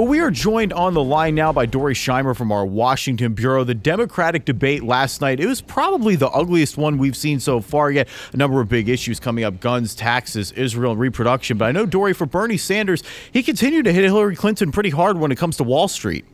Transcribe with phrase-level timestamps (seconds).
[0.00, 3.64] But we are joined on the line now by Dori Scheimer from our Washington Bureau.
[3.64, 7.90] The Democratic debate last night, it was probably the ugliest one we've seen so far
[7.90, 8.08] yet.
[8.32, 11.58] A number of big issues coming up guns, taxes, Israel, and reproduction.
[11.58, 15.18] But I know, Dori, for Bernie Sanders, he continued to hit Hillary Clinton pretty hard
[15.18, 16.24] when it comes to Wall Street.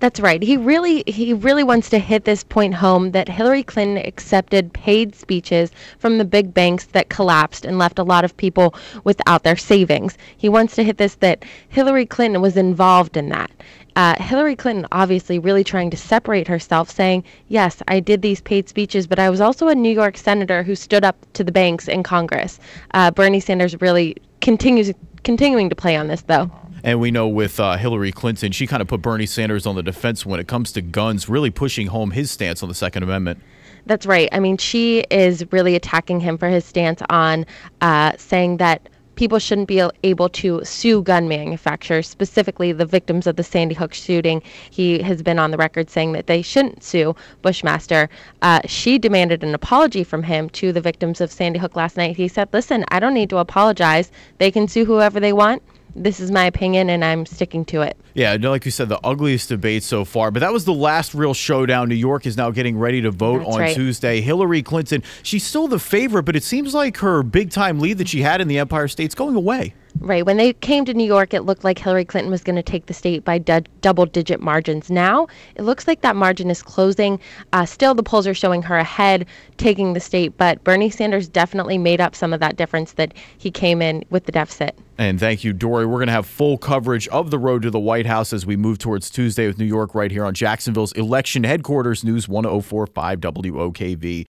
[0.00, 0.42] That's right.
[0.42, 5.14] He really he really wants to hit this point home that Hillary Clinton accepted paid
[5.14, 8.74] speeches from the big banks that collapsed and left a lot of people
[9.04, 10.18] without their savings.
[10.36, 13.50] He wants to hit this that Hillary Clinton was involved in that.
[13.96, 18.68] Uh, Hillary Clinton obviously really trying to separate herself, saying, Yes, I did these paid
[18.68, 21.86] speeches, but I was also a New York senator who stood up to the banks
[21.86, 22.58] in Congress.
[22.92, 24.92] Uh, Bernie Sanders really continues
[25.22, 26.50] continuing to play on this, though.
[26.84, 29.82] And we know with uh, Hillary Clinton, she kind of put Bernie Sanders on the
[29.82, 33.40] defense when it comes to guns, really pushing home his stance on the Second Amendment.
[33.86, 34.28] That's right.
[34.32, 37.46] I mean, she is really attacking him for his stance on
[37.80, 43.36] uh, saying that people shouldn't be able to sue gun manufacturers, specifically the victims of
[43.36, 44.42] the Sandy Hook shooting.
[44.68, 48.10] He has been on the record saying that they shouldn't sue Bushmaster.
[48.42, 52.14] Uh, she demanded an apology from him to the victims of Sandy Hook last night.
[52.14, 54.12] He said, Listen, I don't need to apologize.
[54.36, 55.62] They can sue whoever they want
[55.94, 57.96] this is my opinion and I'm sticking to it.
[58.14, 60.30] Yeah, like you said, the ugliest debate so far.
[60.30, 61.88] But that was the last real showdown.
[61.88, 63.74] New York is now getting ready to vote That's on right.
[63.74, 64.20] Tuesday.
[64.20, 68.08] Hillary Clinton, she's still the favorite, but it seems like her big time lead that
[68.08, 69.74] she had in the Empire State's going away.
[70.00, 70.26] Right.
[70.26, 72.86] When they came to New York, it looked like Hillary Clinton was going to take
[72.86, 74.90] the state by du- double digit margins.
[74.90, 77.18] Now, it looks like that margin is closing.
[77.52, 81.78] Uh, still, the polls are showing her ahead, taking the state, but Bernie Sanders definitely
[81.78, 84.76] made up some of that difference that he came in with the deficit.
[84.98, 85.86] And thank you, Dory.
[85.86, 88.56] We're going to have full coverage of the road to the White House as we
[88.56, 94.22] move towards Tuesday with New York right here on Jacksonville's election headquarters, News 1045 WOKV.